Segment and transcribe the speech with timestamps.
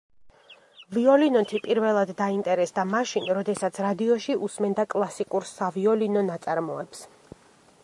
[0.95, 7.07] ვიოლინოთი პირველად დაინტერესდა მაშინ, როდესაც რადიოში უსმენდა კლასიკურ სავიოლინო ნაწარმოებს.